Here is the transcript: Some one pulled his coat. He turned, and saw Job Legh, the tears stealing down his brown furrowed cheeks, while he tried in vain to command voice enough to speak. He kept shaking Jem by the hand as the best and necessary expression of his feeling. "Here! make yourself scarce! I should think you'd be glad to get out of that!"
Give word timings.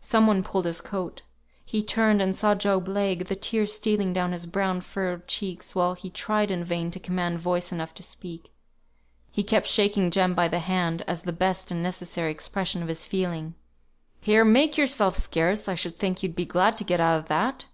Some 0.00 0.26
one 0.26 0.42
pulled 0.42 0.64
his 0.64 0.80
coat. 0.80 1.22
He 1.64 1.80
turned, 1.80 2.20
and 2.20 2.34
saw 2.34 2.56
Job 2.56 2.88
Legh, 2.88 3.26
the 3.28 3.36
tears 3.36 3.72
stealing 3.74 4.12
down 4.12 4.32
his 4.32 4.44
brown 4.44 4.80
furrowed 4.80 5.28
cheeks, 5.28 5.76
while 5.76 5.94
he 5.94 6.10
tried 6.10 6.50
in 6.50 6.64
vain 6.64 6.90
to 6.90 6.98
command 6.98 7.38
voice 7.38 7.70
enough 7.70 7.94
to 7.94 8.02
speak. 8.02 8.50
He 9.30 9.44
kept 9.44 9.68
shaking 9.68 10.10
Jem 10.10 10.34
by 10.34 10.48
the 10.48 10.58
hand 10.58 11.04
as 11.06 11.22
the 11.22 11.32
best 11.32 11.70
and 11.70 11.84
necessary 11.84 12.32
expression 12.32 12.82
of 12.82 12.88
his 12.88 13.06
feeling. 13.06 13.54
"Here! 14.20 14.44
make 14.44 14.76
yourself 14.76 15.16
scarce! 15.16 15.68
I 15.68 15.76
should 15.76 15.94
think 15.96 16.20
you'd 16.20 16.34
be 16.34 16.46
glad 16.46 16.76
to 16.78 16.82
get 16.82 16.98
out 16.98 17.18
of 17.20 17.26
that!" 17.28 17.64